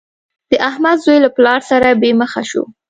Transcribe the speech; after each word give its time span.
د 0.49 0.51
احمد 0.69 0.97
زوی 1.05 1.17
له 1.25 1.29
پلار 1.35 1.59
سره 1.71 1.87
بې 2.01 2.11
مخه 2.21 2.41
شو. 2.49 2.63